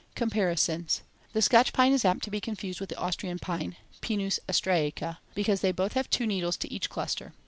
[0.15, 1.03] Comparisons:
[1.33, 5.61] The Scotch pine is apt to be confused with the Austrian pine (Pinus austriaca), because
[5.61, 7.33] they both have two needles to each cluster.